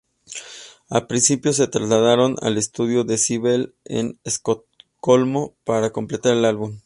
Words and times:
A 0.89 1.07
principios 1.07 1.57
de 1.57 1.65
se 1.65 1.69
trasladaron 1.69 2.35
al 2.41 2.57
estudio 2.57 3.03
Decibel, 3.03 3.75
en 3.85 4.19
Estocolmo, 4.23 5.53
para 5.63 5.91
completar 5.91 6.33
el 6.35 6.45
álbum. 6.45 6.79